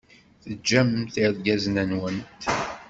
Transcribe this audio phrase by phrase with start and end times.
[0.43, 2.41] Teǧǧamt irgazen-nwent.